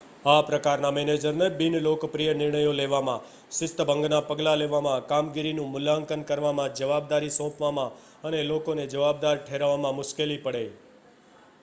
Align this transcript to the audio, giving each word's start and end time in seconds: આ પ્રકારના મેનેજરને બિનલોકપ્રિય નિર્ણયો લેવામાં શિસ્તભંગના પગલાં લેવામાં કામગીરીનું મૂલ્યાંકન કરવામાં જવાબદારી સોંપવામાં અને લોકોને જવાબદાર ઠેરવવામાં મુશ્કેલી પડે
આ 0.25 0.41
પ્રકારના 0.43 0.89
મેનેજરને 0.91 1.47
બિનલોકપ્રિય 1.57 2.31
નિર્ણયો 2.35 2.71
લેવામાં 2.75 3.27
શિસ્તભંગના 3.51 4.21
પગલાં 4.23 4.57
લેવામાં 4.61 5.05
કામગીરીનું 5.05 5.69
મૂલ્યાંકન 5.69 6.23
કરવામાં 6.25 6.73
જવાબદારી 6.79 7.33
સોંપવામાં 7.35 7.99
અને 8.23 8.39
લોકોને 8.45 8.87
જવાબદાર 8.87 9.43
ઠેરવવામાં 9.43 9.99
મુશ્કેલી 9.99 10.39
પડે 10.39 10.63